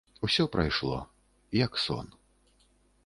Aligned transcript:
Усё 0.27 0.45
прайшло, 0.55 0.95
як 1.61 1.77
сон. 1.85 2.11